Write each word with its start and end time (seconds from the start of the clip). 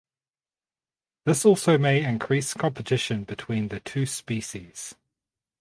This 1.25 1.45
also 1.45 1.77
may 1.77 2.03
increase 2.03 2.55
competition 2.55 3.23
between 3.23 3.67
the 3.67 3.81
two 3.81 4.07
species. 4.07 4.95